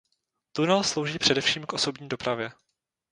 [0.53, 2.51] Tunel slouží především k osobní dopravě.